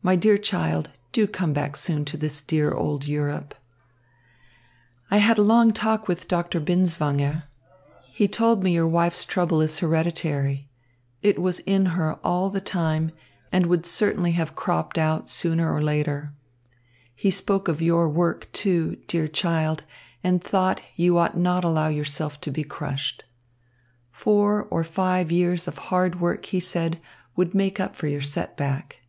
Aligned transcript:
My 0.00 0.14
dear 0.14 0.38
child, 0.38 0.90
do 1.10 1.26
come 1.26 1.52
back 1.52 1.74
soon 1.76 2.04
to 2.04 2.16
this 2.16 2.40
dear 2.40 2.70
old 2.70 3.08
Europe. 3.08 3.56
I 5.10 5.16
had 5.16 5.38
a 5.38 5.42
long 5.42 5.72
talk 5.72 6.06
with 6.06 6.28
Doctor 6.28 6.60
Binswanger. 6.60 7.48
He 8.12 8.28
told 8.28 8.62
me 8.62 8.72
your 8.74 8.86
wife's 8.86 9.24
trouble 9.24 9.60
is 9.60 9.80
hereditary. 9.80 10.68
It 11.20 11.40
was 11.40 11.58
in 11.58 11.86
her 11.86 12.16
all 12.24 12.48
the 12.48 12.60
time 12.60 13.10
and 13.50 13.66
would 13.66 13.84
certainly 13.86 14.30
have 14.32 14.54
cropped 14.54 14.98
out, 14.98 15.28
sooner 15.28 15.74
or 15.74 15.82
later. 15.82 16.32
He 17.16 17.32
spoke 17.32 17.66
of 17.66 17.82
your 17.82 18.08
work, 18.08 18.48
too, 18.52 18.98
dear 19.08 19.26
child, 19.26 19.82
and 20.22 20.40
thought 20.42 20.80
you 20.94 21.18
ought 21.18 21.36
not 21.36 21.64
allow 21.64 21.88
yourself 21.88 22.40
to 22.42 22.52
be 22.52 22.62
crushed. 22.62 23.24
Four 24.12 24.68
or 24.70 24.84
five 24.84 25.32
years 25.32 25.66
of 25.66 25.76
hard 25.76 26.20
work, 26.20 26.46
he 26.46 26.60
said, 26.60 27.00
would 27.34 27.52
make 27.52 27.80
up 27.80 27.96
for 27.96 28.06
your 28.06 28.22
set 28.22 28.56
back. 28.56 29.00